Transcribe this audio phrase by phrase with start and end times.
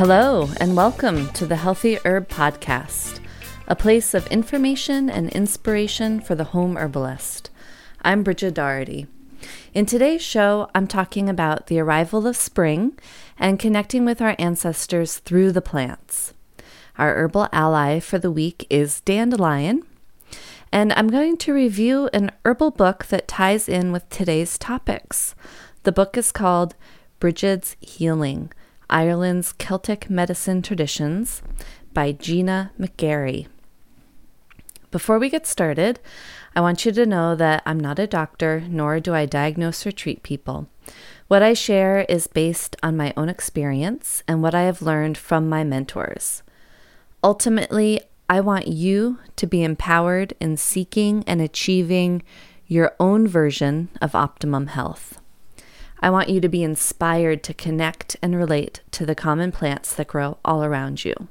[0.00, 3.20] Hello, and welcome to the Healthy Herb Podcast,
[3.68, 7.50] a place of information and inspiration for the home herbalist.
[8.00, 9.08] I'm Brighid Doherty.
[9.74, 12.98] In today's show, I'm talking about the arrival of spring
[13.38, 16.32] and connecting with our ancestors through the plants.
[16.96, 19.82] Our herbal ally for the week is dandelion,
[20.72, 25.34] and I'm going to review an herbal book that ties in with today's topics.
[25.82, 26.74] The book is called
[27.20, 28.50] Brighid's Healing
[28.90, 31.42] Ireland's Celtic Medicine Traditions
[31.94, 33.46] by Gina McGarry.
[34.90, 36.00] Before we get started,
[36.56, 39.92] I want you to know that I'm not a doctor, nor do I diagnose or
[39.92, 40.68] treat people.
[41.28, 45.48] What I share is based on my own experience and what I have learned from
[45.48, 46.42] my mentors.
[47.22, 52.22] Ultimately, I want you to be empowered in seeking and achieving
[52.66, 55.20] your own version of optimum health.
[56.00, 60.08] I want you to be inspired to connect and relate to the common plants that
[60.08, 61.28] grow all around you.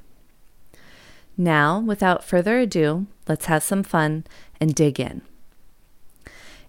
[1.36, 4.24] Now, without further ado, let's have some fun
[4.60, 5.22] and dig in.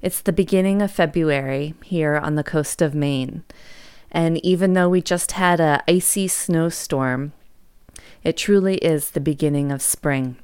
[0.01, 3.43] It's the beginning of February here on the coast of Maine,
[4.11, 7.33] and even though we just had a icy snowstorm,
[8.23, 10.37] it truly is the beginning of spring.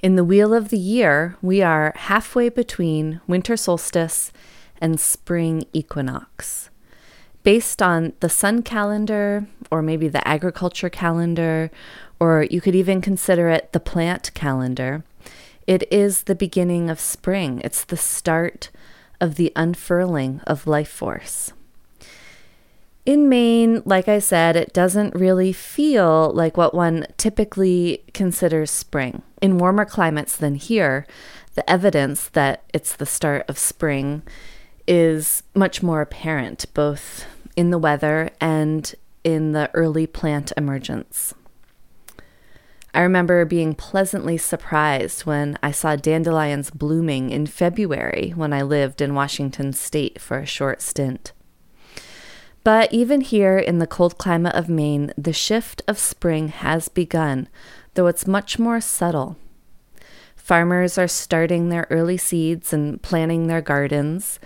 [0.00, 4.32] In the wheel of the year, we are halfway between winter solstice
[4.80, 6.70] and spring equinox.
[7.42, 11.70] Based on the sun calendar, or maybe the agriculture calendar,
[12.18, 15.04] or you could even consider it the plant calendar,
[15.66, 17.60] it is the beginning of spring.
[17.64, 18.70] It's the start
[19.20, 21.52] of the unfurling of life force.
[23.04, 29.22] In Maine, like I said, it doesn't really feel like what one typically considers spring.
[29.40, 31.06] In warmer climates than here,
[31.54, 34.22] the evidence that it's the start of spring
[34.86, 37.26] is much more apparent both
[37.56, 41.34] in the weather and in the early plant emergence.
[42.94, 49.02] I remember being pleasantly surprised when I saw dandelions blooming in February when I lived
[49.02, 51.32] in Washington state for a short stint.
[52.64, 57.48] But even here in the cold climate of Maine, the shift of spring has begun,
[57.94, 59.36] though it's much more subtle.
[60.34, 64.40] Farmers are starting their early seeds and planting their gardens.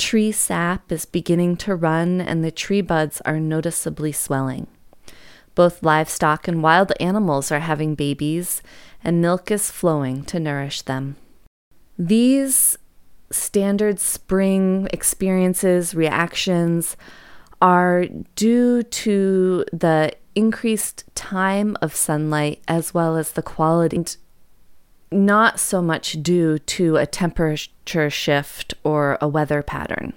[0.00, 4.66] Tree sap is beginning to run and the tree buds are noticeably swelling.
[5.54, 8.62] Both livestock and wild animals are having babies,
[9.04, 11.16] and milk is flowing to nourish them.
[11.98, 12.78] These
[13.30, 16.96] standard spring experiences, reactions,
[17.60, 18.06] are
[18.36, 24.02] due to the increased time of sunlight as well as the quality
[25.10, 30.12] not so much due to a temperature shift or a weather pattern.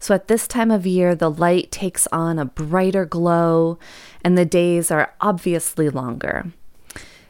[0.00, 3.78] So at this time of year, the light takes on a brighter glow
[4.22, 6.52] and the days are obviously longer.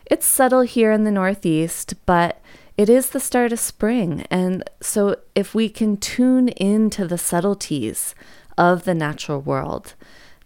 [0.07, 2.41] It's subtle here in the Northeast, but
[2.77, 4.27] it is the start of spring.
[4.31, 8.15] And so if we can tune into the subtleties
[8.59, 9.95] of the natural world,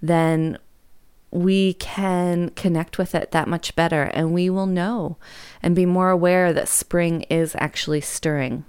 [0.03, 0.59] then
[1.31, 5.17] we can connect with it that much better and we will know
[5.63, 8.65] and be more aware that spring is actually stirring.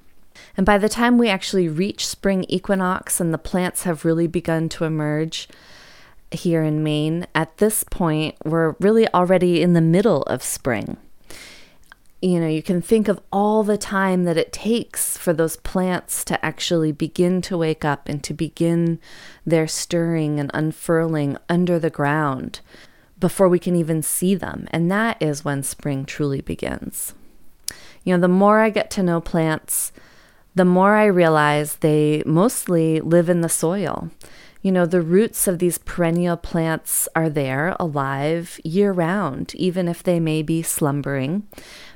[0.57, 4.67] And by the time we actually reach spring equinox and the plants have really begun
[4.69, 5.47] to emerge
[6.31, 10.97] here in Maine, at this point, we're really already in the middle of spring
[12.21, 16.25] you know, you can think of all the time that it takes for those plants
[16.25, 18.99] to actually begin to wake up and to begin
[19.45, 22.59] their stirring and unfurling under the ground
[23.19, 24.67] before we can even see them.
[24.71, 27.13] And that is when spring truly begins.
[28.03, 29.93] You know, the more I get to know plants,
[30.55, 34.09] the more I realize they mostly live in the soil.
[34.61, 40.03] You know, the roots of these perennial plants are there, alive year round, even if
[40.03, 41.47] they may be slumbering.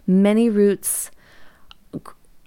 [0.05, 1.11] Many roots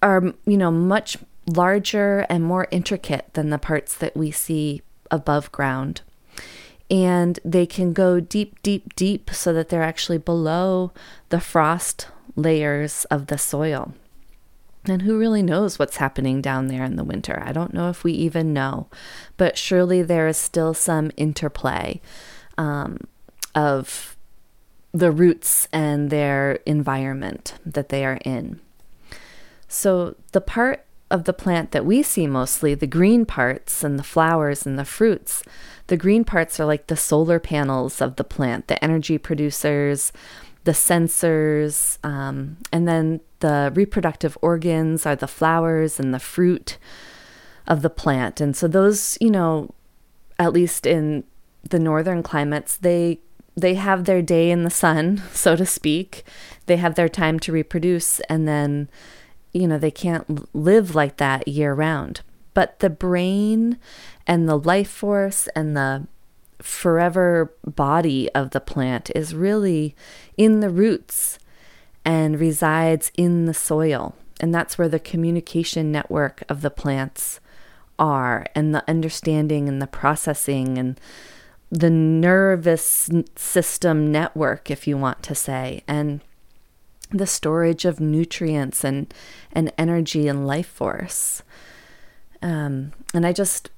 [0.03, 1.17] are, you know, much
[1.47, 6.03] larger and more intricate than the parts that we see above ground.
[6.91, 10.93] And they can go deep, deep, deep so that they're actually below
[11.31, 13.95] the frost layers of the soil.
[14.85, 17.43] And who really knows what's happening down there in the winter?
[17.45, 18.87] I don't know if we even know,
[19.37, 22.01] but surely there is still some interplay
[22.57, 22.99] um,
[23.55, 24.16] of
[24.97, 28.61] the roots and their environment that they are in.
[29.69, 34.03] So, the part of the plant that we see mostly, the green parts and the
[34.05, 35.43] flowers and the fruits,
[35.89, 40.13] the green parts are like the solar panels of the plant, the energy producers,
[40.65, 46.79] the sensors, um, and then the reproductive organs are the flowers and the fruit
[47.67, 48.41] of the plant.
[48.41, 49.75] And so those, you know,
[50.39, 51.25] at least in
[51.71, 53.21] the northern climates, they
[53.57, 56.25] they have their day in the sun, so to speak.
[56.67, 58.89] They have their time to reproduce and then
[59.57, 62.21] you know, they can't live like that year round.
[62.53, 63.79] But the brain
[64.27, 66.07] and the life force and the
[66.61, 69.97] forever body of the plant is really
[70.37, 71.39] in the roots
[72.05, 74.15] and resides in the soil.
[74.41, 77.41] And that's where the communication network of the plants
[77.99, 81.01] are, and the understanding and the processing and
[81.71, 85.83] the nervous system network, if you want to say.
[85.89, 86.21] And
[87.11, 89.13] the storage of nutrients and,
[89.53, 91.43] and energy and life force.
[92.43, 93.71] Um, and I just,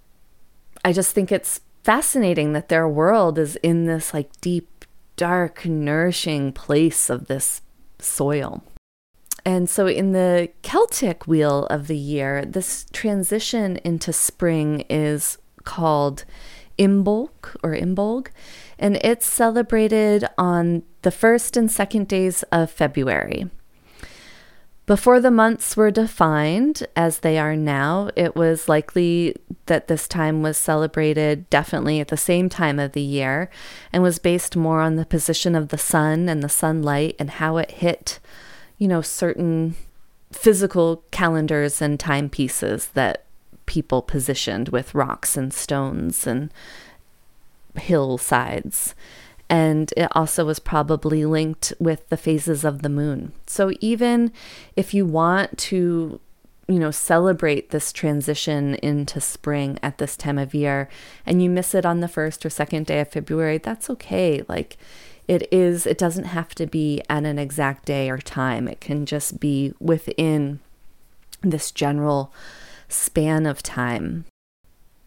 [0.85, 4.85] I just think it's fascinating that their world is in this like deep,
[5.17, 7.63] dark, nourishing place of this
[7.99, 8.63] soil.
[9.45, 16.25] And so, in the Celtic wheel of the year, this transition into spring is called
[16.79, 18.29] Imbolc or Imbolg,
[18.79, 23.51] and it's celebrated on the first and second days of February.
[24.89, 29.37] Before the months were defined as they are now, it was likely
[29.67, 33.51] that this time was celebrated definitely at the same time of the year
[33.93, 37.59] and was based more on the position of the sun and the sunlight and how
[37.59, 38.19] it hit,
[38.79, 39.77] you know, certain
[40.33, 43.27] physical calendars and timepieces that
[43.69, 46.51] people positioned with rocks and stones and
[47.77, 48.95] hillsides.
[49.51, 53.33] And it also was probably linked with the phases of the moon.
[53.47, 54.33] So even
[54.75, 56.19] if you want to,
[56.67, 60.89] you know, celebrate this transition into spring at this time of year
[61.25, 64.43] and you miss it on the first or second day of February, that's okay.
[64.49, 64.77] Like
[65.29, 69.05] it is, it doesn't have to be at an exact day or time, it can
[69.07, 70.61] just be within
[71.43, 72.33] this general
[72.89, 74.25] span of time.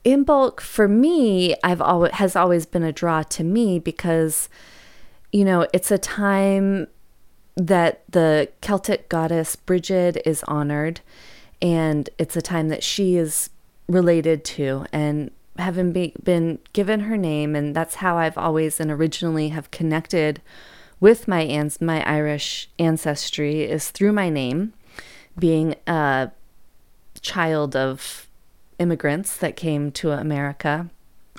[0.06, 4.50] Imbolc for me, I've always has always been a draw to me because
[5.32, 6.88] you know, it's a time
[7.56, 11.02] that the Celtic goddess Brigid is honored
[11.62, 13.50] and it's a time that she is
[13.88, 18.90] related to and having be, been given her name and that's how I've always and
[18.90, 20.42] originally have connected
[21.00, 24.74] with my ans- my Irish ancestry is through my name
[25.38, 26.32] being a
[27.22, 28.28] child of
[28.80, 30.90] immigrants that came to America,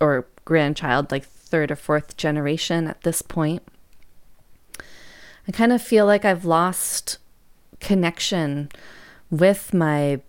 [0.01, 3.63] or grandchild, like third or fourth generation at this point.
[5.47, 7.19] I kind of feel like I've lost
[7.81, 8.71] connection
[9.29, 10.21] with my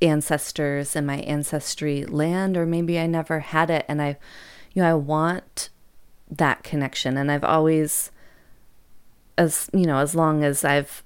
[0.00, 3.84] ancestors and my ancestry land, or maybe I never had it.
[3.88, 4.16] And I,
[4.72, 5.70] you know, I want
[6.30, 7.16] that connection.
[7.16, 8.10] And I've always,
[9.36, 11.02] as, you know, as long as I've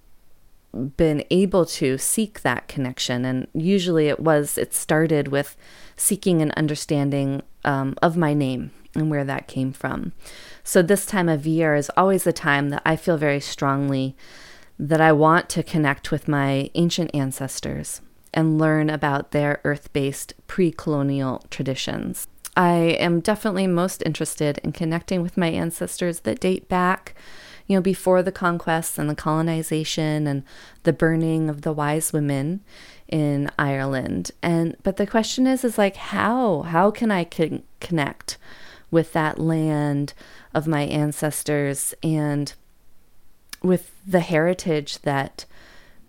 [0.96, 3.24] been able to seek that connection.
[3.24, 5.56] And usually it was, it started with
[5.96, 10.12] seeking an understanding um, of my name and where that came from.
[10.64, 14.16] So this time of year is always a time that I feel very strongly
[14.78, 18.00] that I want to connect with my ancient ancestors
[18.32, 22.28] and learn about their earth based pre colonial traditions.
[22.56, 27.14] I am definitely most interested in connecting with my ancestors that date back
[27.68, 30.42] you know, before the conquests and the colonization and
[30.82, 32.64] the burning of the wise women
[33.06, 34.30] in Ireland.
[34.42, 38.38] And but the question is is like how how can I con- connect
[38.90, 40.14] with that land
[40.54, 42.52] of my ancestors and
[43.62, 45.44] with the heritage that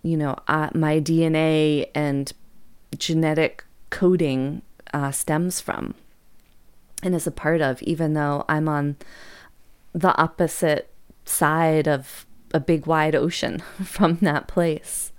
[0.01, 2.31] you know uh, my DNA and
[2.97, 4.61] genetic coding
[4.93, 5.93] uh, stems from
[7.03, 8.95] and is a part of even though I'm on
[9.93, 10.88] the opposite
[11.29, 15.11] side of a big wide ocean from that place?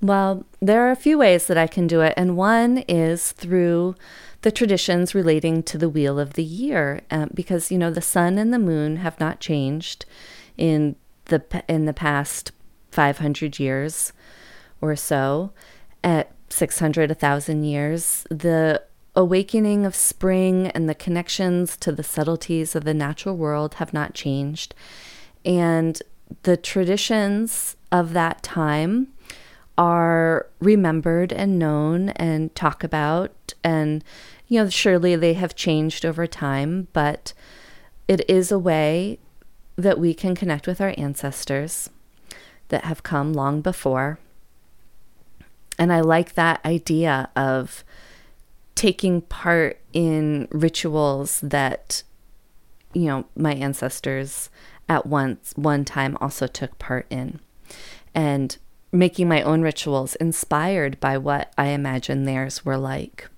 [0.00, 3.94] Well, there are a few ways that I can do it, and one is through
[4.40, 8.36] the traditions relating to the wheel of the year, um, because you know the sun
[8.36, 10.04] and the moon have not changed
[10.58, 12.50] in the in the past
[12.90, 14.12] 500 years
[14.80, 15.52] or so.
[16.04, 18.82] At 600, 1,000 years, the
[19.14, 24.14] awakening of spring and the connections to the subtleties of the natural world have not
[24.14, 24.74] changed.
[25.44, 26.00] And
[26.44, 29.08] the traditions of that time
[29.76, 33.52] are remembered and known and talked about.
[33.62, 34.02] And,
[34.48, 37.32] you know, surely they have changed over time, but
[38.08, 39.18] it is a way
[39.76, 41.90] that we can connect with our ancestors
[42.68, 44.18] that have come long before.
[45.78, 47.84] And I like that idea of
[48.74, 52.02] taking part in rituals that,
[52.92, 54.50] you know, my ancestors
[54.88, 57.40] at once one time also took part in.
[58.14, 58.56] And
[58.90, 63.28] making my own rituals inspired by what I imagine theirs were like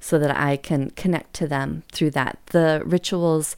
[0.00, 2.38] so that I can connect to them through that.
[2.46, 3.56] The rituals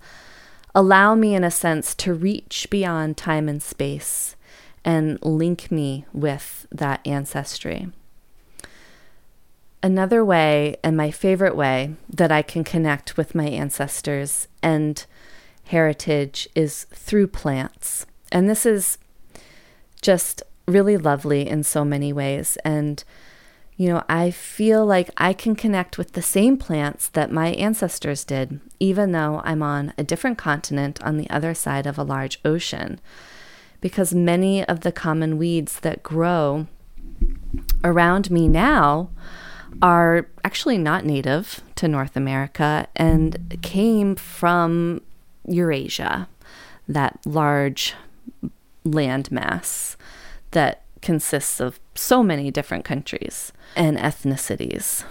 [0.74, 4.36] allow me, in a sense, to reach beyond time and space
[4.82, 7.90] and link me with that ancestry.
[9.82, 15.04] Another way, and my favorite way, that I can connect with my ancestors and
[15.64, 18.04] heritage is through plants.
[18.30, 18.98] And this is
[20.02, 22.58] just really lovely in so many ways.
[22.64, 23.02] And,
[23.76, 28.24] you know, I feel like I can connect with the same plants that my ancestors
[28.24, 32.38] did, even though I'm on a different continent on the other side of a large
[32.44, 33.00] ocean.
[33.80, 36.66] Because many of the common weeds that grow
[37.82, 39.08] around me now
[39.82, 45.00] are actually not native to North America and came from
[45.46, 46.28] Eurasia,
[46.88, 47.94] that large
[48.84, 49.96] landmass
[50.50, 55.04] that consists of so many different countries and ethnicities.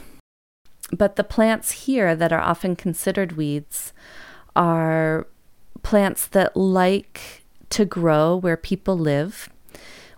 [0.92, 3.94] But the plants here that are often considered weeds
[4.56, 5.28] are
[5.84, 9.50] plants that like to grow where people live,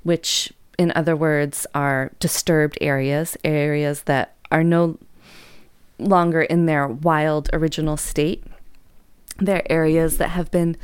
[0.04, 4.98] which, in other words, are disturbed areas, areas that are no
[6.00, 8.44] longer in their wild original state.
[9.38, 10.76] They're areas that have been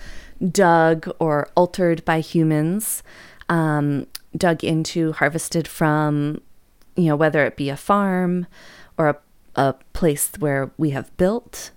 [0.52, 3.02] dug or altered by humans
[3.50, 6.42] um, dug into, harvested from,
[6.96, 8.46] you know, whether it be a farm
[9.00, 9.18] or a,
[9.56, 11.72] a place where we have built,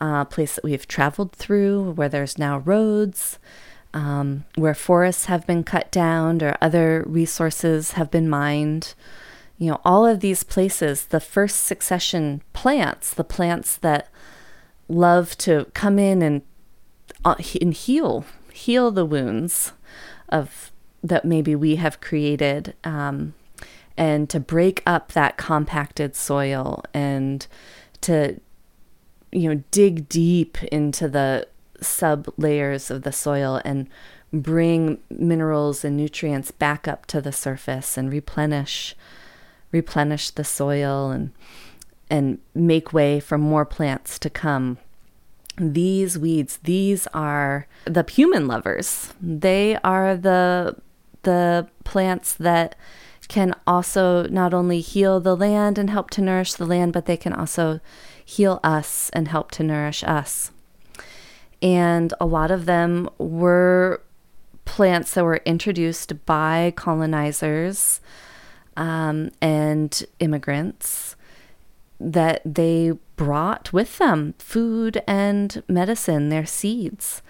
[0.00, 3.38] a place that we've traveled through, where there's now roads,
[3.92, 8.94] um, where forests have been cut down or other resources have been mined.
[9.58, 14.08] You know, all of these places, the first succession plants, the plants that
[14.88, 16.42] love to come in and,
[17.24, 19.72] uh, and heal, heal the wounds
[20.28, 20.70] of
[21.02, 23.34] that maybe we have created um,
[23.96, 27.46] and to break up that compacted soil and
[28.00, 28.38] to
[29.32, 31.46] you know dig deep into the
[31.82, 33.88] sub layers of the soil and
[34.32, 38.94] bring minerals and nutrients back up to the surface and replenish
[39.72, 41.32] replenish the soil and
[42.08, 44.78] and make way for more plants to come
[45.56, 50.76] these weeds these are the human lovers they are the
[51.22, 52.74] the plants that
[53.30, 57.16] can also not only heal the land and help to nourish the land, but they
[57.16, 57.78] can also
[58.22, 60.50] heal us and help to nourish us.
[61.62, 64.02] And a lot of them were
[64.64, 68.00] plants that were introduced by colonizers
[68.76, 71.16] um, and immigrants
[71.98, 77.20] that they brought with them food and medicine, their seeds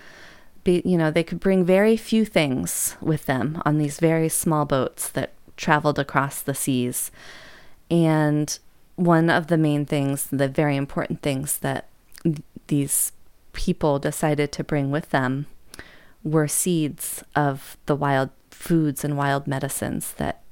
[0.65, 4.65] be, you know, they could bring very few things with them on these very small
[4.65, 7.11] boats that traveled across the seas.
[7.91, 8.59] And
[8.97, 11.89] one of the main things, the very important things that
[12.67, 13.13] these
[13.53, 15.47] people decided to bring with them
[16.23, 20.43] were seeds of the wild foods and wild medicines that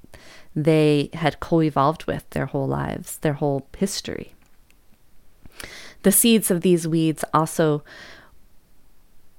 [0.55, 4.35] they had co evolved with their whole lives, their whole history.
[6.03, 7.85] The seeds of these weeds also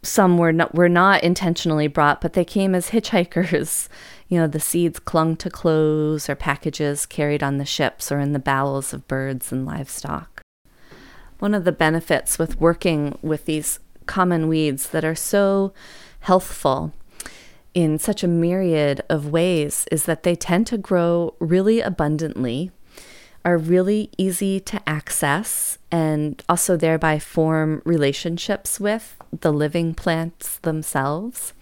[0.02, 3.88] some were not were not intentionally brought, but they came as hitchhikers.
[4.30, 8.32] You know, the seeds clung to clothes or packages carried on the ships or in
[8.32, 10.39] the bowels of birds and livestock.
[11.40, 15.74] One of the benefits with working with these common weeds that are so
[16.22, 16.94] healthful
[17.74, 22.72] in such a myriad of ways is that they tend to grow really abundantly
[23.46, 31.54] are really easy to access and also thereby form relationships with the living plants themselves.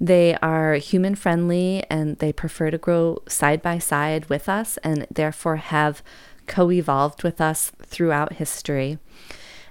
[0.00, 5.06] They are human friendly and they prefer to grow side by side with us and
[5.10, 6.02] therefore have
[6.50, 8.98] co evolved with us throughout history.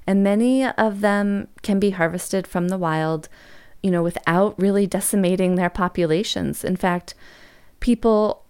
[0.07, 3.27] And many of them can be harvested from the wild,
[3.83, 6.63] you know, without really decimating their populations.
[6.63, 7.13] In fact,
[7.81, 8.45] people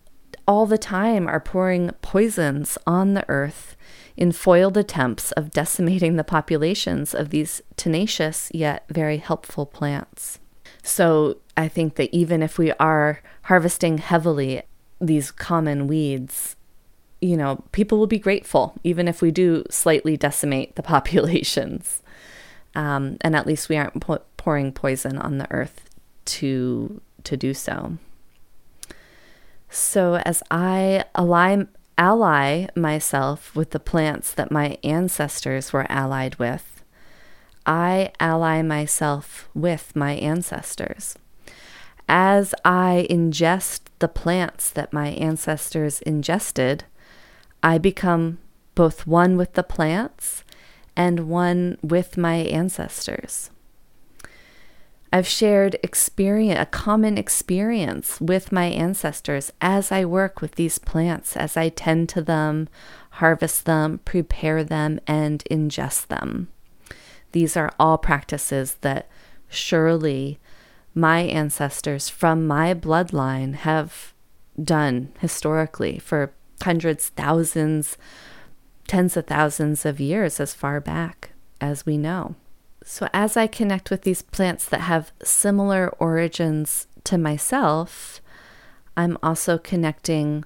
[0.47, 3.75] all the time are pouring poisons on the earth
[4.15, 10.39] in foiled attempts of decimating the populations of these tenacious yet very helpful plants.
[10.83, 14.61] So I think that even if we are harvesting heavily
[15.01, 16.55] these common weeds,
[17.21, 22.01] you know, people will be grateful, even if we do slightly decimate the populations.
[22.75, 24.05] Um, and at least we aren't
[24.37, 25.89] pouring poison on the earth
[26.25, 27.97] to to do so.
[29.69, 31.63] So as I ally,
[31.97, 36.83] ally myself with the plants that my ancestors were allied with,
[37.65, 41.15] I ally myself with my ancestors.
[42.07, 46.85] As I ingest the plants that my ancestors ingested,
[47.61, 48.39] I become
[48.75, 50.43] both one with the plants
[50.95, 53.49] and one with my ancestors.
[55.11, 61.35] I've shared experience, a common experience with my ancestors as I work with these plants,
[61.35, 62.69] as I tend to them,
[63.11, 66.49] harvest them, prepare them, and ingest them.
[67.31, 69.09] These are all practices that
[69.49, 70.39] surely
[70.93, 74.13] my ancestors from my bloodline have
[74.61, 77.97] done historically for hundreds, thousands,
[78.87, 82.35] tens of thousands of years as far back as we know.
[82.83, 88.21] So, as I connect with these plants that have similar origins to myself,
[88.97, 90.45] I'm also connecting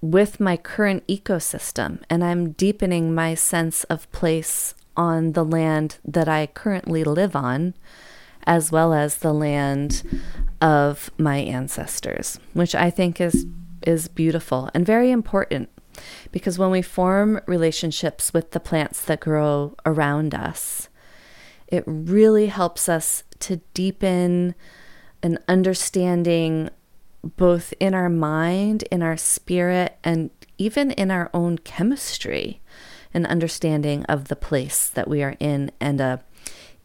[0.00, 6.28] with my current ecosystem and I'm deepening my sense of place on the land that
[6.28, 7.74] I currently live on,
[8.46, 10.02] as well as the land
[10.60, 13.46] of my ancestors, which I think is
[13.86, 15.70] is beautiful and very important
[16.32, 20.88] because when we form relationships with the plants that grow around us,
[21.68, 24.54] it really helps us to deepen
[25.22, 26.70] an understanding
[27.36, 32.60] both in our mind, in our spirit, and even in our own chemistry,
[33.12, 36.22] an understanding of the place that we are in and a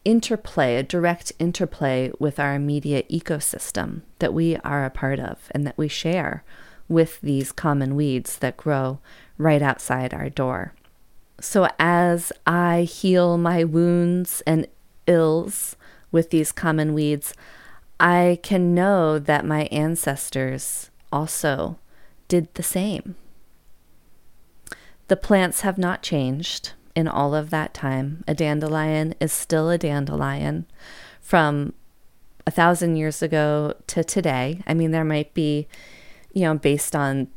[0.04, 5.64] interplay, a direct interplay with our immediate ecosystem that we are a part of and
[5.64, 6.42] that we share
[6.88, 8.98] with these common weeds that grow
[9.38, 10.74] right outside our door.
[11.40, 14.66] So, as I heal my wounds and
[15.06, 15.76] ills
[16.12, 17.34] with these common weeds,
[17.98, 21.78] I can know that my ancestors also
[22.28, 23.16] did the same.
[25.08, 28.24] The plants have not changed in all of that time.
[28.26, 30.66] A dandelion is still a dandelion
[31.20, 31.74] from
[32.46, 34.62] a thousand years ago to today.
[34.66, 35.68] I mean, there might be,
[36.32, 37.28] you know, based on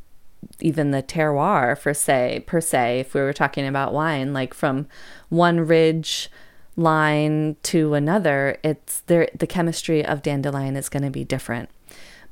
[0.60, 4.88] even the terroir for say per se if we were talking about wine like from
[5.29, 6.29] one ridge
[6.75, 11.69] line to another it's there the chemistry of dandelion is going to be different.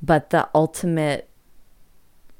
[0.02, 1.30] But the ultimate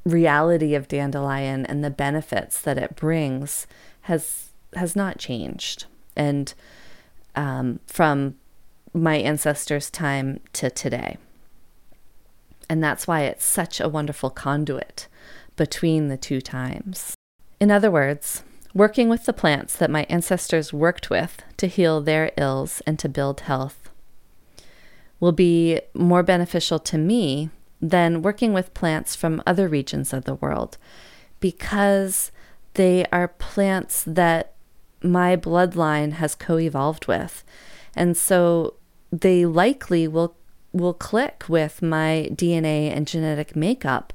[0.04, 3.68] reality of dandelion and the benefits that it brings
[4.02, 5.86] has has not changed.
[6.16, 6.54] And
[7.36, 8.36] um, from
[8.94, 11.18] my ancestors time to today
[12.74, 15.08] and that's why it's such a wonderful conduit
[15.56, 17.14] between the two times.
[17.60, 18.42] In other words,
[18.74, 23.08] working with the plants that my ancestors worked with to heal their ills and to
[23.08, 23.92] build health
[25.20, 30.34] will be more beneficial to me than working with plants from other regions of the
[30.34, 30.80] world
[31.40, 32.32] because
[32.74, 34.54] they are plants that
[35.04, 37.44] my bloodline has co evolved with.
[37.96, 38.74] And so
[39.12, 40.36] they likely will
[40.74, 44.12] will click with my DNA and genetic makeup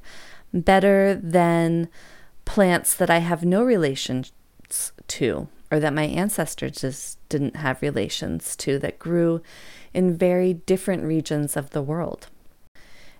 [0.53, 1.87] better than
[2.45, 4.31] plants that I have no relations
[5.07, 9.41] to or that my ancestors just didn't have relations to that grew
[9.93, 12.27] in very different regions of the world.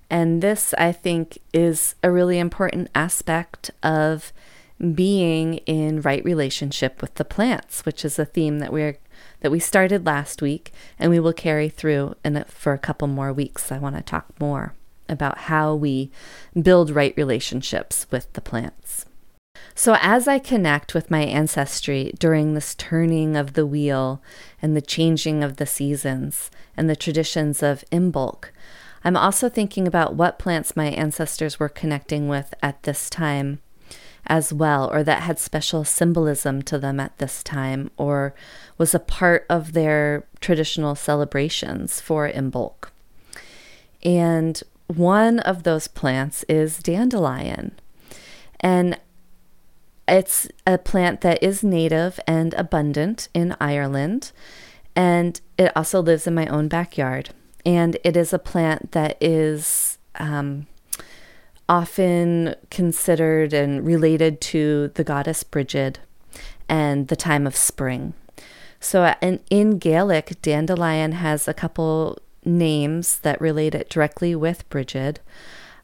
[0.09, 4.33] And this, I think, is a really important aspect of
[4.95, 8.97] being in right relationship with the plants, which is a theme that we're
[9.41, 12.15] that we started last week and we will carry through
[12.47, 13.71] for a couple more weeks.
[13.71, 14.73] I want to talk more
[15.07, 16.11] about how we
[16.59, 19.05] build right relationships with the plants.
[19.75, 24.21] So, as I connect with my ancestry during this turning of the wheel
[24.61, 28.49] and the changing of the seasons and the traditions of Imbolc,
[29.03, 33.59] I'm also thinking about what plants my ancestors were connecting with at this time
[34.29, 38.33] as well, or that had special symbolism to them at this time, or
[38.77, 42.89] was a part of their traditional celebrations for Imbolc.
[44.03, 47.73] And one of those plants is dandelion.
[48.59, 48.99] And
[50.07, 54.31] it's a plant that is native and abundant in Ireland.
[54.95, 57.29] And it also lives in my own backyard.
[57.65, 60.67] And it is a plant that is um,
[61.69, 65.99] often considered and related to the goddess Brigid
[66.67, 68.13] and the time of spring.
[68.79, 75.19] So, in, in Gaelic, dandelion has a couple names that relate it directly with Brigid.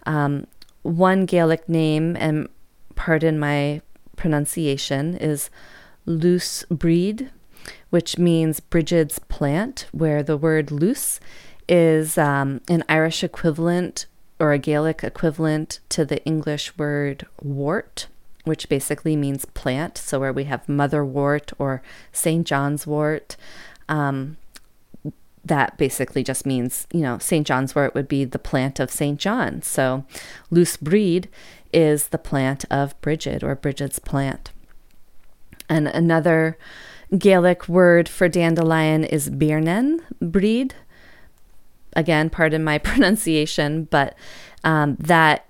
[0.05, 0.47] Um,
[0.81, 2.47] one Gaelic name, and
[2.95, 3.81] pardon my
[4.15, 5.49] pronunciation, is
[6.05, 7.29] Lus Bríde,
[7.89, 11.19] which means Brigid's plant, where the word lus
[11.67, 14.05] is um, an Irish equivalent
[14.39, 18.07] or a Gaelic equivalent to the English word wort,
[18.43, 19.97] which basically means plant.
[19.97, 22.45] So, where we have motherwort or St.
[22.45, 23.37] John's wort,
[23.87, 24.37] um,
[25.43, 27.45] that basically just means, you know, St.
[27.45, 29.19] John's wort would be the plant of St.
[29.19, 29.61] John.
[29.61, 30.05] So,
[30.49, 31.27] lus Bríde
[31.71, 34.51] is the plant of Brigid or Brigid's plant.
[35.69, 36.57] And another
[37.17, 40.71] Gaelic word for dandelion is Bearnán Bríde.
[41.95, 44.15] Again, pardon my pronunciation, but
[44.63, 45.45] um, that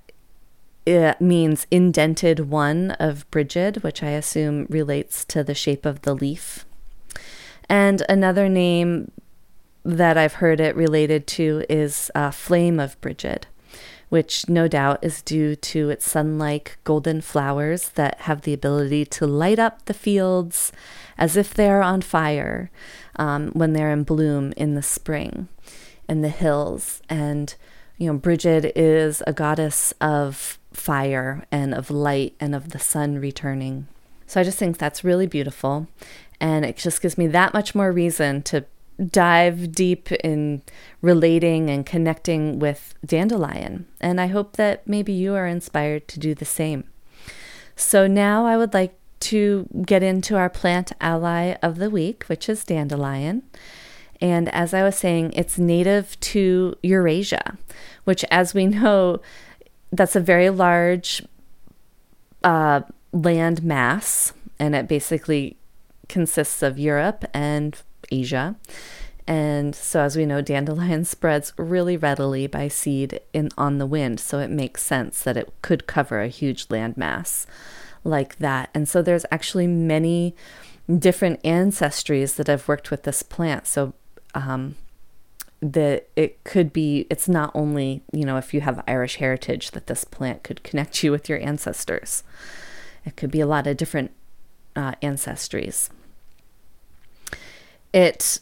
[0.85, 6.13] it means indented one of Brigid, which I assume relates to the shape of the
[6.13, 6.65] leaf.
[7.67, 9.11] And another name
[9.83, 13.47] that I've heard it related to is uh, Flame of Brigid
[14.09, 19.05] which no doubt is due to its sun like golden flowers that have the ability
[19.05, 20.71] to light up the fields
[21.17, 22.69] as if they are on fire
[23.15, 25.47] um, when they're in bloom in the spring
[26.07, 27.01] in the hills.
[27.09, 27.53] And,
[27.97, 33.19] you know, Brigid is a goddess of fire and of light and of the sun
[33.19, 33.87] returning.
[34.27, 35.87] So I just think that's really beautiful.
[36.39, 38.65] And it just gives me that much more reason to
[39.11, 40.61] dive deep in
[41.01, 43.85] relating and connecting with dandelion.
[43.99, 46.85] And I hope that maybe you are inspired to do the same.
[47.75, 52.47] So now I would like to get into our plant ally of the week, which
[52.47, 53.43] is dandelion.
[54.25, 57.59] And as I was saying, it's native to Eurasia,
[58.05, 59.21] which, as we know,
[59.91, 61.21] that's a very large
[62.43, 62.81] uh,
[63.13, 65.57] land mass, and it basically
[66.09, 67.79] consists of Europe and
[68.11, 68.55] Asia.
[69.27, 74.19] And so, as we know, dandelion spreads really readily by seed in on the wind,
[74.19, 77.45] so it makes sense that it could cover a huge landmass
[78.03, 78.71] like that.
[78.73, 80.35] And so, there's actually many
[80.89, 83.67] different ancestries that have worked with this plant.
[83.67, 83.93] So,
[84.35, 84.75] um,
[85.61, 89.87] that it could be, it's not only, you know, if you have Irish heritage, that
[89.87, 92.23] this plant could connect you with your ancestors.
[93.05, 94.11] It could be a lot of different
[94.75, 95.89] uh, ancestries.
[97.93, 98.39] It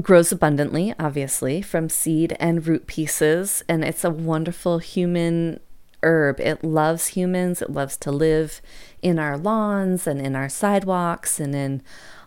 [0.00, 5.60] grows abundantly, obviously, from seed and root pieces, and it's a wonderful human
[6.02, 6.38] herb.
[6.40, 8.60] It loves humans, it loves to live
[9.00, 11.82] in our lawns and in our sidewalks and in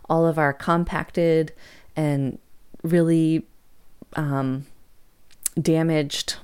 [0.09, 1.53] all of our compacted
[1.95, 2.39] and
[2.83, 3.45] really
[4.13, 4.65] um,
[5.59, 6.37] damaged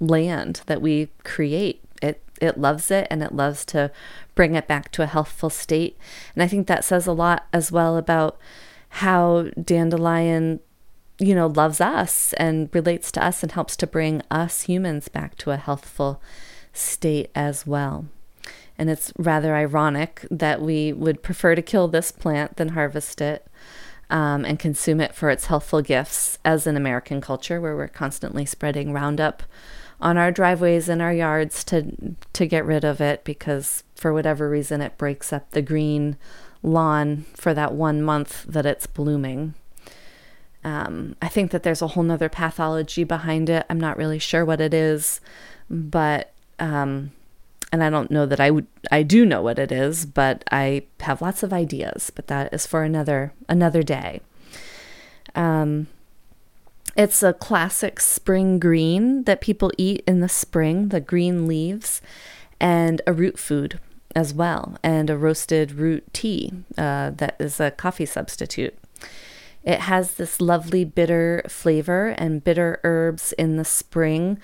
[0.00, 1.82] land that we create.
[2.00, 3.90] It it loves it and it loves to
[4.34, 5.96] bring it back to a healthful state.
[6.34, 8.38] And I think that says a lot as well about
[8.88, 10.60] how dandelion
[11.18, 15.36] you know loves us and relates to us and helps to bring us humans back
[15.36, 16.20] to a healthful
[16.72, 18.06] state as well
[18.78, 23.46] and it's rather ironic that we would prefer to kill this plant than harvest it
[24.12, 28.44] um, and consume it for its healthful gifts as an American culture where we're constantly
[28.44, 29.42] spreading Roundup
[30.00, 34.50] on our driveways and our yards to to get rid of it because for whatever
[34.50, 36.16] reason it breaks up the green
[36.62, 39.54] lawn for that one month that it's blooming.
[40.62, 43.64] Um, I think that there's a whole nother pathology behind it.
[43.70, 45.20] I'm not really sure what it is,
[45.70, 47.12] but um,
[47.72, 48.66] and I don't know that I would.
[48.92, 52.10] I do know what it is, but I have lots of ideas.
[52.14, 54.20] But that is for another another day.
[55.34, 55.88] Um,
[56.94, 60.90] it's a classic spring green that people eat in the spring.
[60.90, 62.02] The green leaves,
[62.60, 63.80] and a root food
[64.14, 68.76] as well, and a roasted root tea uh, that is a coffee substitute.
[69.64, 74.38] It has this lovely bitter flavor, and bitter herbs in the spring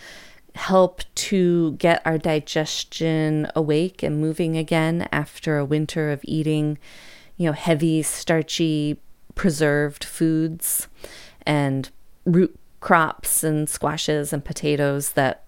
[0.58, 6.78] help to get our digestion awake and moving again after a winter of eating,
[7.36, 9.00] you know, heavy, starchy,
[9.36, 10.88] preserved foods
[11.46, 11.90] and
[12.24, 15.44] root crops and squashes and potatoes that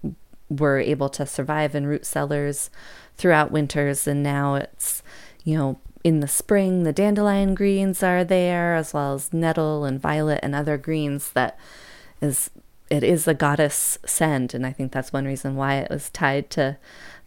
[0.49, 2.69] were able to survive in root cellars
[3.17, 4.07] throughout winters.
[4.07, 5.03] And now it's,
[5.43, 9.99] you know, in the spring, the dandelion greens are there, as well as nettle and
[9.99, 11.59] violet and other greens that
[12.21, 12.49] is
[12.91, 16.49] it is the goddess Send, and I think that's one reason why it was tied
[16.51, 16.77] to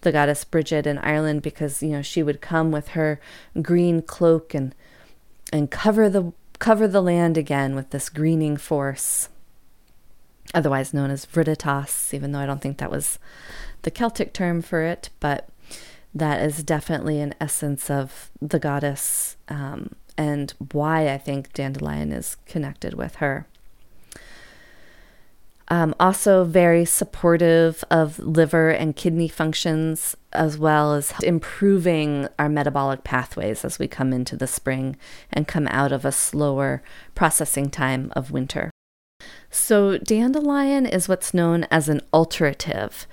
[0.02, 3.18] the goddess Brigid in Ireland because you know she would come with her
[3.62, 4.74] green cloak and
[5.50, 9.30] and cover the cover the land again with this greening force,
[10.52, 13.18] otherwise known as Viriditas, even though I don't think that was
[13.82, 15.48] the Celtic term for it, but
[16.14, 22.36] that is definitely an essence of the goddess um, and why I think dandelion is
[22.44, 23.46] connected with her.
[25.68, 33.02] Um, also, very supportive of liver and kidney functions as well as improving our metabolic
[33.02, 34.96] pathways as we come into the spring
[35.32, 36.82] and come out of a slower
[37.14, 38.70] processing time of winter.
[39.50, 43.06] So, dandelion is what's known as an alterative,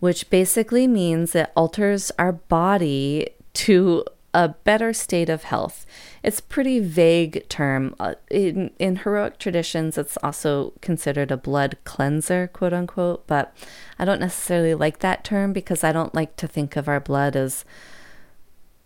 [0.00, 4.04] which basically means it alters our body to
[4.38, 5.84] a better state of health.
[6.22, 7.96] It's pretty vague term.
[7.98, 13.52] Uh, in, in heroic traditions, it's also considered a blood cleanser, quote unquote, but
[13.98, 17.34] I don't necessarily like that term because I don't like to think of our blood
[17.34, 17.64] as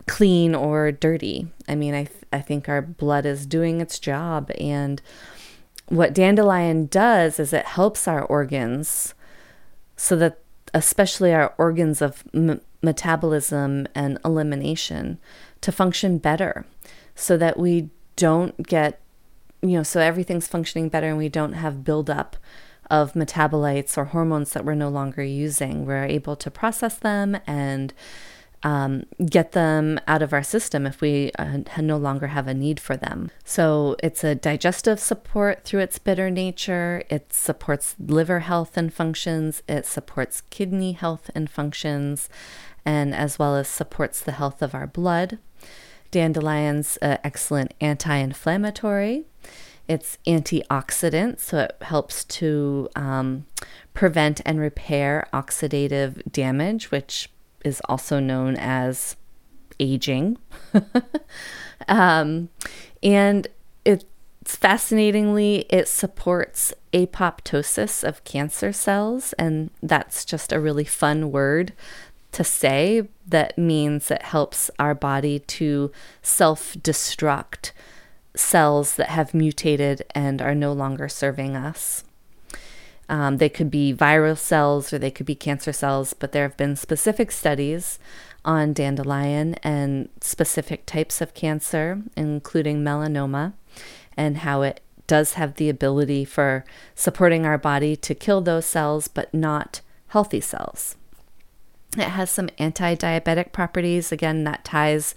[0.06, 1.48] clean or dirty.
[1.68, 4.50] I mean, I, th- I think our blood is doing its job.
[4.58, 5.02] And
[5.88, 9.12] what dandelion does is it helps our organs
[9.96, 10.38] so that,
[10.72, 15.18] especially our organs of m- metabolism and elimination
[15.60, 16.66] to function better
[17.14, 19.00] so that we don't get,
[19.62, 22.36] you know, so everything's functioning better and we don't have buildup
[22.90, 25.86] of metabolites or hormones that we're no longer using.
[25.86, 27.94] We're able to process them and
[28.64, 32.78] um, get them out of our system if we uh, no longer have a need
[32.78, 33.30] for them.
[33.44, 37.02] So it's a digestive support through its bitter nature.
[37.08, 39.62] It supports liver health and functions.
[39.68, 42.28] It supports kidney health and functions
[42.84, 45.38] and as well as supports the health of our blood.
[46.10, 49.24] Dandelion's excellent anti-inflammatory.
[49.88, 53.46] It's antioxidant, so it helps to um,
[53.94, 57.30] prevent and repair oxidative damage, which
[57.64, 59.16] is also known as
[59.80, 60.38] aging.
[61.88, 62.48] um,
[63.02, 63.48] and
[63.84, 71.72] it's fascinatingly, it supports apoptosis of cancer cells, and that's just a really fun word
[72.32, 75.92] to say that means it helps our body to
[76.22, 77.72] self destruct
[78.34, 82.04] cells that have mutated and are no longer serving us.
[83.08, 86.56] Um, they could be viral cells or they could be cancer cells, but there have
[86.56, 87.98] been specific studies
[88.44, 93.52] on dandelion and specific types of cancer, including melanoma,
[94.16, 96.64] and how it does have the ability for
[96.94, 100.96] supporting our body to kill those cells, but not healthy cells.
[101.96, 104.12] It has some anti diabetic properties.
[104.12, 105.14] Again, that ties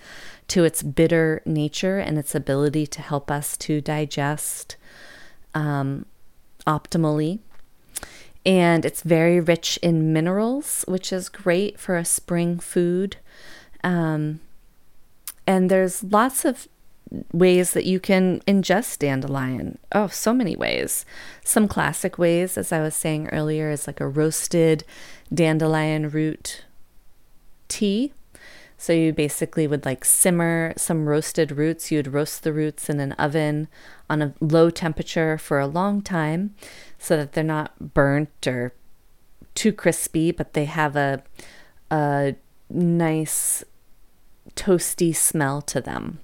[0.49, 4.75] to its bitter nature and its ability to help us to digest
[5.53, 6.05] um,
[6.67, 7.39] optimally.
[8.45, 13.17] And it's very rich in minerals, which is great for a spring food.
[13.83, 14.41] Um,
[15.47, 16.67] and there's lots of
[17.31, 19.77] ways that you can ingest dandelion.
[19.91, 21.05] Oh, so many ways.
[21.43, 24.83] Some classic ways, as I was saying earlier, is like a roasted
[25.33, 26.64] dandelion root
[27.67, 28.13] tea.
[28.77, 31.91] So you basically would like simmer some roasted roots.
[31.91, 33.67] You'd roast the roots in an oven
[34.09, 36.53] on a low temperature for a long time
[36.99, 38.73] so that they're not burnt or
[39.53, 41.23] too crispy, but they have a
[41.89, 42.35] a
[42.69, 43.63] nice
[44.55, 46.19] toasty smell to them.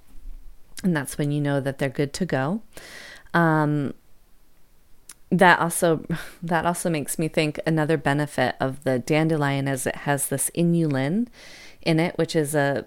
[0.83, 2.61] And that's when you know that they're good to go.
[3.33, 3.93] Um,
[5.31, 6.05] that also
[6.43, 11.27] that also makes me think another benefit of the dandelion is it has this inulin
[11.81, 12.85] in it, which is a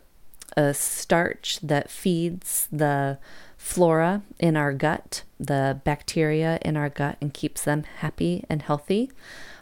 [0.57, 3.19] a starch that feeds the
[3.57, 9.11] flora in our gut, the bacteria in our gut, and keeps them happy and healthy.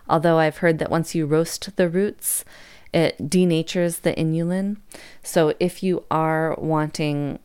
[0.09, 2.45] Although I've heard that once you roast the roots,
[2.93, 4.79] it denatures the inulin.
[5.23, 7.39] So if you are wanting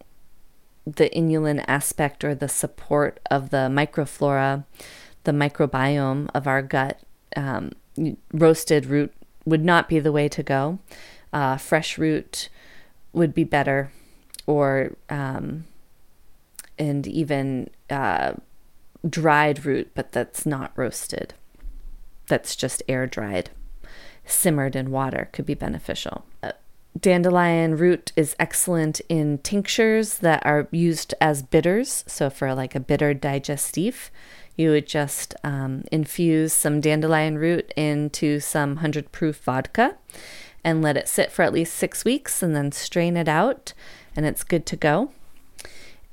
[0.86, 4.66] the inulin aspect or the support of the microflora,
[5.28, 7.02] the microbiome of our gut,
[7.36, 7.74] um,
[8.32, 9.12] roasted root
[9.44, 10.80] would not be the way to go.
[11.34, 12.48] Uh, fresh root
[13.12, 13.92] would be better,
[14.46, 15.66] or um,
[16.80, 18.32] and even uh,
[19.08, 21.34] dried root, but that's not roasted.
[22.28, 23.50] That's just air dried,
[24.26, 26.24] simmered in water could be beneficial.
[26.42, 26.54] Uh,
[26.98, 32.06] dandelion root is excellent in tinctures that are used as bitters.
[32.08, 34.10] So for like a bitter digestif,
[34.58, 39.96] you would just um, infuse some dandelion root into some 100 proof vodka
[40.64, 43.74] and let it sit for at least six weeks and then strain it out,
[44.16, 45.12] and it's good to go.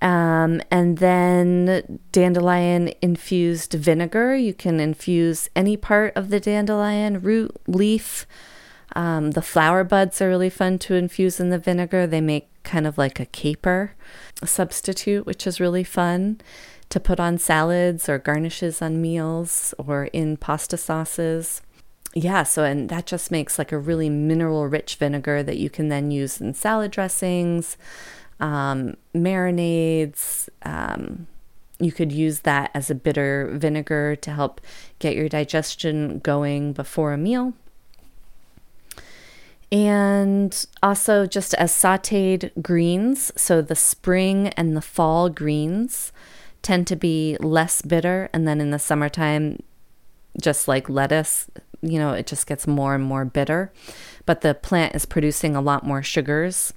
[0.03, 4.37] Um, and then dandelion infused vinegar.
[4.37, 8.27] You can infuse any part of the dandelion root, leaf.
[8.95, 12.07] Um, the flower buds are really fun to infuse in the vinegar.
[12.07, 13.95] They make kind of like a caper
[14.45, 16.41] substitute, which is really fun
[16.95, 21.61] to put on salads or garnishes on meals or in pasta sauces.
[22.15, 25.89] Yeah, so and that just makes like a really mineral rich vinegar that you can
[25.89, 27.77] then use in salad dressings,
[28.39, 30.49] um, marinades.
[30.63, 31.27] Um,
[31.81, 34.61] you could use that as a bitter vinegar to help
[35.01, 37.55] get your digestion going before a meal.
[39.73, 46.13] And also just as sauteed greens, so the spring and the fall greens
[46.65, 48.29] tend to be less bitter.
[48.33, 49.63] And then in the summertime,
[50.43, 51.49] just like lettuce,
[51.81, 53.73] you know, it just gets more and more bitter.
[54.27, 56.73] But the plant is producing a lot more sugars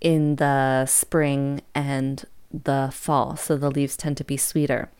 [0.00, 4.90] in the spring and the fall, so the leaves tend to be sweeter.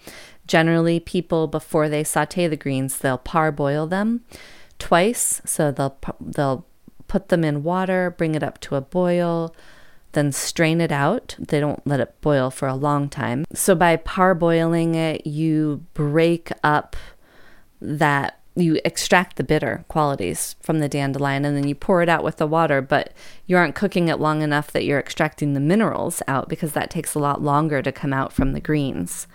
[0.46, 4.22] Generally, people before they saute the greens, they'll parboil them
[4.78, 5.40] twice.
[5.44, 6.66] So they'll they'll
[7.06, 9.54] put them in water, bring it up to a boil,
[10.18, 11.36] then strain it out.
[11.38, 13.44] They don't let it boil for a long time.
[13.54, 16.96] So by parboiling it, you break up
[17.80, 22.24] that you extract the bitter qualities from the dandelion and then you pour it out
[22.24, 23.12] with the water, but
[23.46, 27.14] you aren't cooking it long enough that you're extracting the minerals out because that takes
[27.14, 29.28] a lot longer to come out from the greens.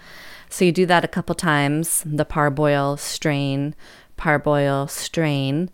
[0.50, 3.76] So you do that a couple times, the parboil, strain,
[4.17, 5.69] parboil, strain,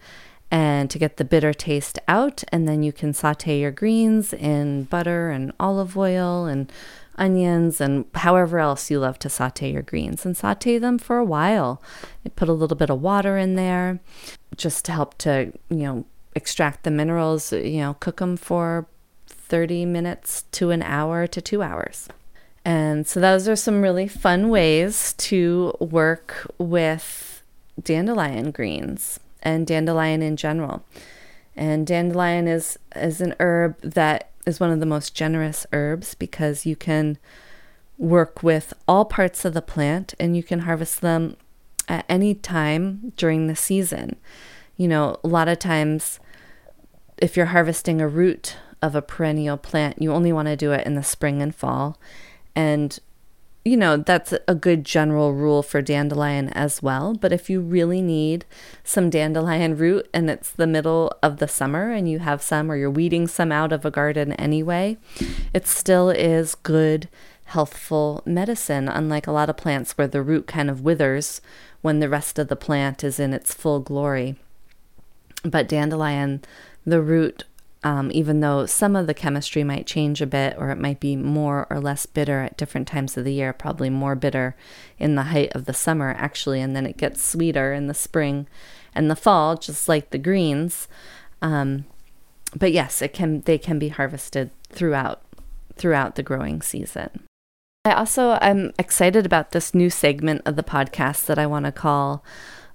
[0.51, 4.83] and to get the bitter taste out, and then you can saute your greens in
[4.85, 6.71] butter and olive oil and
[7.17, 11.25] onions and however else you love to saute your greens and saute them for a
[11.25, 11.81] while.
[12.35, 13.99] put a little bit of water in there
[14.55, 18.87] just to help to, you know, extract the minerals, you know, cook them for
[19.27, 22.07] 30 minutes to an hour to 2 hours.
[22.63, 27.41] And so those are some really fun ways to work with
[27.81, 30.83] dandelion greens and dandelion in general.
[31.55, 36.65] And dandelion is is an herb that is one of the most generous herbs because
[36.65, 37.17] you can
[37.97, 41.35] work with all parts of the plant and you can harvest them
[41.87, 44.15] at any time during the season.
[44.77, 46.19] You know, a lot of times,
[47.17, 50.87] if you're harvesting a root of a perennial plant, you only want to do it
[50.87, 51.99] in the spring and fall.
[52.55, 52.97] And
[53.65, 57.13] you know, that's a good general rule for dandelion as well.
[57.13, 58.45] But if you really need
[58.83, 62.77] some dandelion root and it's the middle of the summer and you have some or
[62.77, 64.97] you're weeding some out of a garden anyway,
[65.53, 67.09] it still is good,
[67.45, 71.41] healthful medicine, unlike a lot of plants where the root kind of withers
[71.81, 74.35] when the rest of the plant is in its full glory.
[75.43, 76.41] But dandelion,
[76.85, 77.43] the root
[77.83, 81.15] um, even though some of the chemistry might change a bit or it might be
[81.15, 84.55] more or less bitter at different times of the year, probably more bitter
[84.97, 88.47] in the height of the summer, actually, and then it gets sweeter in the spring
[88.93, 90.89] and the fall, just like the greens.
[91.41, 91.85] Um,
[92.55, 95.21] but yes, it can they can be harvested throughout
[95.75, 97.23] throughout the growing season.
[97.85, 101.71] I also am excited about this new segment of the podcast that I want to
[101.71, 102.25] call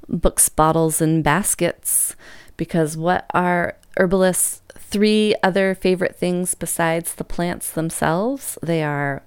[0.08, 2.16] books, bottles, and baskets
[2.56, 4.62] because what are herbalists
[4.94, 8.56] three other favorite things besides the plants themselves.
[8.62, 9.24] They are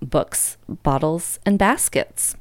[0.00, 2.36] books, bottles, and baskets.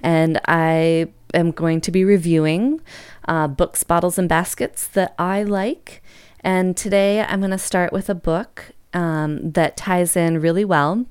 [0.00, 2.80] And I am going to be reviewing
[3.26, 6.04] uh, books, bottles, and baskets that I like.
[6.38, 11.06] And today I'm going to start with a book um, that ties in really well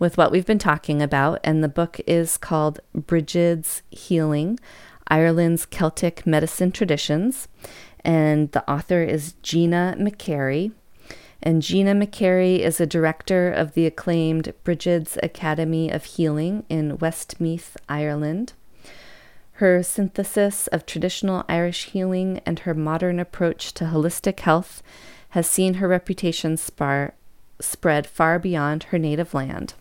[0.00, 1.38] with what we've been talking about.
[1.44, 4.58] And the book is called Brighid's Healing
[5.08, 7.48] Ireland's Celtic Medicine Traditions
[8.04, 10.72] and the author is Gina McGarry.
[11.42, 17.76] And Gina McGarry is a director of the acclaimed Brigid's Academy of Healing in Westmeath,
[17.88, 18.54] Ireland.
[19.52, 24.82] Her synthesis of traditional Irish healing and her modern approach to holistic health
[25.30, 27.14] has seen her reputation spar-
[27.60, 29.74] spread far beyond her native land.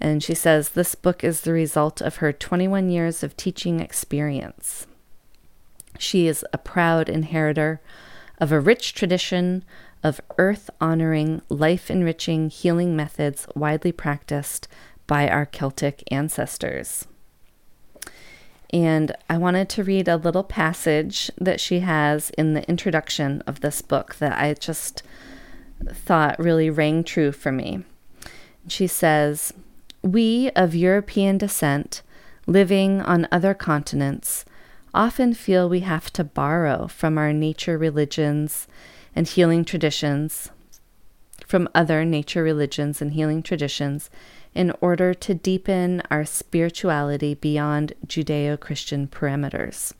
[0.00, 4.86] And she says this book is the result of her 21 years of teaching experience.
[5.98, 7.80] She is a proud inheritor
[8.38, 9.64] of a rich tradition
[10.02, 14.68] of earth honoring, life enriching healing methods widely practiced
[15.06, 17.06] by our Celtic ancestors.
[18.70, 23.60] And I wanted to read a little passage that she has in the introduction of
[23.60, 25.02] this book that I just
[25.88, 27.84] thought really rang true for me.
[28.66, 29.52] She says,
[30.02, 32.02] We of European descent,
[32.46, 34.44] living on other continents,
[34.96, 38.66] often feel we have to borrow from our nature religions
[39.14, 40.50] and healing traditions,
[41.46, 44.08] from other nature religions and healing traditions,
[44.54, 49.92] in order to deepen our spirituality beyond Judeo Christian parameters.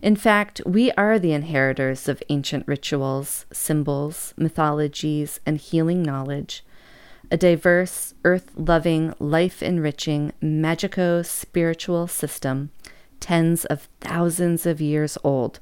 [0.00, 6.64] In fact, we are the inheritors of ancient rituals, symbols, mythologies, and healing knowledge,
[7.30, 12.70] a diverse, earth loving, life enriching, magico spiritual system
[13.22, 15.60] tens of thousands of years old,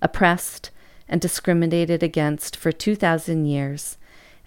[0.00, 0.70] oppressed
[1.06, 3.98] and discriminated against for 2,000 years,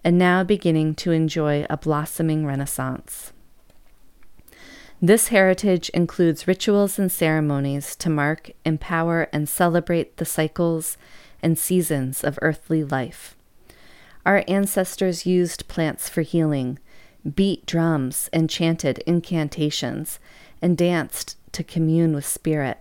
[0.04, 3.34] and now beginning to enjoy a blossoming renaissance.
[5.02, 10.98] This heritage includes rituals and ceremonies to mark, empower, and celebrate the cycles
[11.42, 13.36] and seasons of earthly life.
[14.26, 16.80] Our ancestors used plants for healing,
[17.36, 20.20] beat drums and chanted incantations,
[20.62, 22.80] and danced to commune with spirit,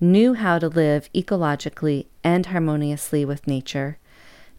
[0.00, 3.98] knew how to live ecologically and harmoniously with nature,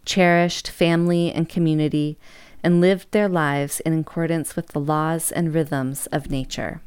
[0.04, 2.18] cherished family and community,
[2.62, 6.80] and lived their lives in accordance with the laws and rhythms of nature.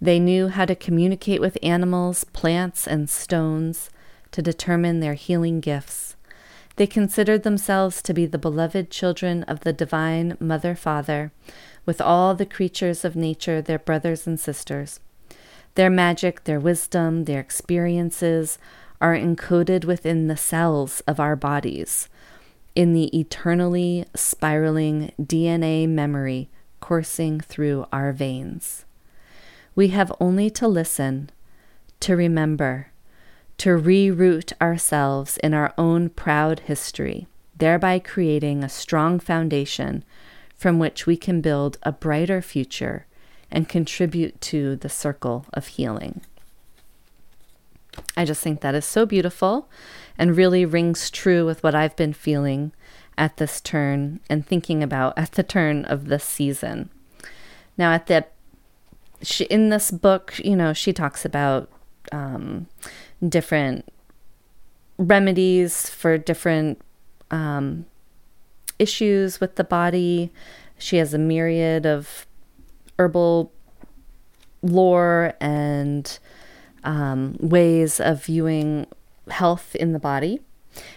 [0.00, 3.90] They knew how to communicate with animals, plants, and stones
[4.32, 6.16] to determine their healing gifts.
[6.76, 11.32] They considered themselves to be the beloved children of the divine Mother Father,
[11.84, 15.00] with all the creatures of nature their brothers and sisters.
[15.74, 18.58] Their magic, their wisdom, their experiences
[19.00, 22.08] are encoded within the cells of our bodies,
[22.74, 26.48] in the eternally spiraling DNA memory
[26.80, 28.84] coursing through our veins.
[29.74, 31.30] We have only to listen,
[32.00, 32.88] to remember,
[33.58, 40.04] to reroot ourselves in our own proud history, thereby creating a strong foundation
[40.56, 43.06] from which we can build a brighter future
[43.50, 46.20] and contribute to the circle of healing.
[48.16, 49.68] I just think that is so beautiful
[50.16, 52.72] and really rings true with what I've been feeling
[53.18, 56.90] at this turn and thinking about at the turn of this season.
[57.76, 58.26] Now, at the
[59.22, 61.68] she, in this book, you know, she talks about
[62.12, 62.66] um,
[63.26, 63.86] different
[64.96, 66.80] remedies for different
[67.30, 67.86] um,
[68.78, 70.32] issues with the body.
[70.78, 72.26] She has a myriad of
[73.00, 73.50] herbal
[74.62, 76.18] lore and
[76.84, 78.86] um, ways of viewing
[79.30, 80.40] health in the body.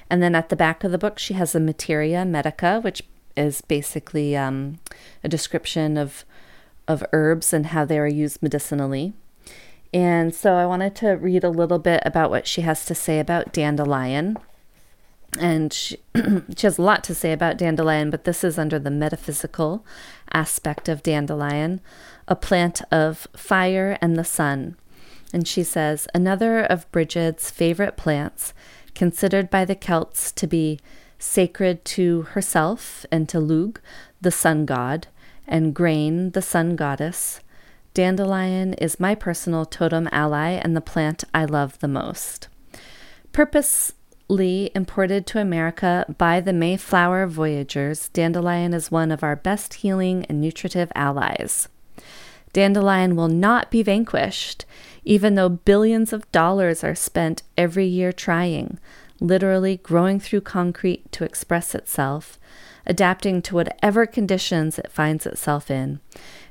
[0.09, 3.01] And then at the back of the book, she has a materia medica, which
[3.35, 4.79] is basically um,
[5.23, 6.25] a description of
[6.85, 9.13] of herbs and how they are used medicinally.
[9.93, 13.19] And so I wanted to read a little bit about what she has to say
[13.21, 14.37] about dandelion.
[15.39, 18.91] And she, she has a lot to say about dandelion, but this is under the
[18.91, 19.85] metaphysical
[20.31, 21.81] aspect of dandelion,
[22.27, 24.75] a plant of fire and the sun.
[25.33, 28.53] And she says, another of Bridget's favorite plants,
[28.93, 30.79] considered by the Celts to be
[31.17, 33.79] sacred to herself and to Lugh,
[34.21, 35.07] the sun god,
[35.47, 37.39] and Grian, the sun goddess,
[37.93, 42.47] Dandelion is my personal totem ally and the plant I love the most.
[44.33, 50.25] Purposely imported to America by the Mayflower voyagers, dandelion is one of our best healing
[50.25, 51.69] and nutritive allies.
[52.51, 54.65] Dandelion will not be vanquished,
[55.05, 58.79] even though billions of dollars are spent every year trying,
[59.19, 62.39] literally growing through concrete to express itself,
[62.87, 65.99] adapting to whatever conditions it finds itself in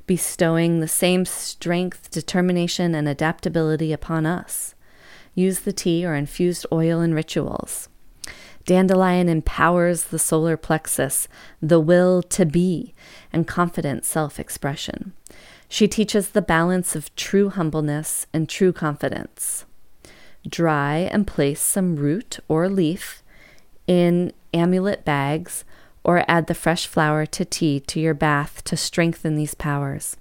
[0.06, 4.76] bestowing the same strength, determination, and adaptability upon us.
[5.34, 7.88] Use the tea or infused oil in rituals.
[8.64, 11.26] Dandelion empowers the solar plexus,
[11.60, 12.94] the will to be,
[13.32, 15.12] and confident self expression.
[15.68, 19.64] She teaches the balance of true humbleness and true confidence.
[20.46, 23.22] Dry and place some root or leaf
[23.86, 25.64] in amulet bags
[26.04, 30.16] or add the fresh flower to tea to your bath to strengthen these powers.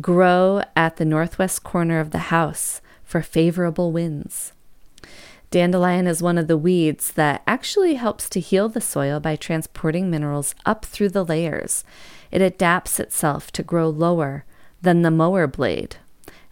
[0.00, 2.80] Grow at the northwest corner of the house
[3.16, 4.52] for favorable winds.
[5.50, 10.10] Dandelion is one of the weeds that actually helps to heal the soil by transporting
[10.10, 11.82] minerals up through the layers.
[12.30, 14.44] It adapts itself to grow lower
[14.82, 15.96] than the mower blade.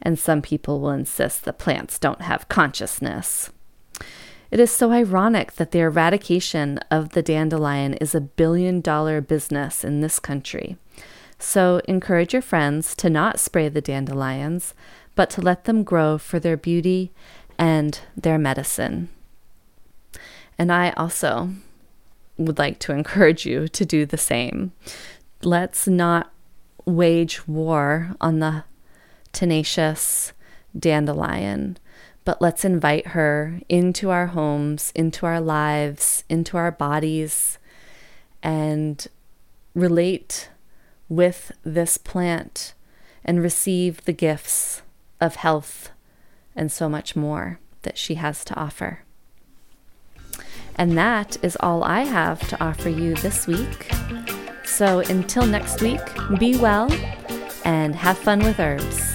[0.00, 3.50] And some people will insist that plants don't have consciousness.
[4.50, 9.84] It is so ironic that the eradication of the dandelion is a billion dollar business
[9.84, 10.78] in this country.
[11.38, 14.72] So encourage your friends to not spray the dandelions,
[15.14, 17.12] but to let them grow for their beauty
[17.58, 19.08] and their medicine.
[20.58, 21.50] And I also
[22.36, 24.72] would like to encourage you to do the same.
[25.42, 26.32] Let's not
[26.84, 28.64] wage war on the
[29.32, 30.32] tenacious
[30.78, 31.78] dandelion
[32.24, 37.58] but let's invite her into our homes, into our lives, into our bodies,
[38.42, 39.06] and
[39.74, 40.48] relate
[41.08, 42.72] with this plant
[43.24, 44.82] and receive the gifts
[45.20, 45.90] of health
[46.56, 49.00] and so much more that she has to offer.
[50.76, 53.90] And that is all I have to offer you this week.
[54.64, 56.00] So until next week,
[56.38, 56.90] be well
[57.64, 59.14] and have fun with herbs.